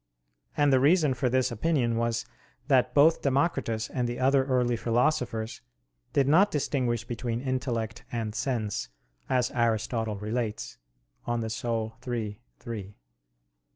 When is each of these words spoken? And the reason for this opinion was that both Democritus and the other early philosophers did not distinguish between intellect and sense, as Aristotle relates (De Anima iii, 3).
And 0.57 0.73
the 0.73 0.79
reason 0.79 1.13
for 1.13 1.29
this 1.29 1.51
opinion 1.51 1.95
was 1.95 2.25
that 2.69 2.95
both 2.95 3.21
Democritus 3.21 3.87
and 3.87 4.09
the 4.09 4.17
other 4.17 4.45
early 4.45 4.75
philosophers 4.75 5.61
did 6.11 6.27
not 6.27 6.49
distinguish 6.49 7.05
between 7.05 7.39
intellect 7.39 8.03
and 8.11 8.33
sense, 8.33 8.89
as 9.29 9.51
Aristotle 9.51 10.17
relates 10.17 10.79
(De 11.27 11.33
Anima 11.33 11.91
iii, 12.07 12.37
3). 12.57 12.95